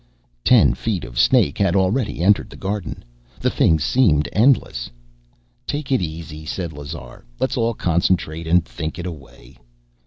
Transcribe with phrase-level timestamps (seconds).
[0.43, 3.05] Ten feet of snake had already entered the garden.
[3.39, 4.89] The thing seemed endless.
[5.67, 7.23] "Take it easy," said Lazar.
[7.39, 9.59] "Let's all concentrate and think it away."